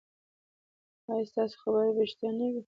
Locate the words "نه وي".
2.39-2.61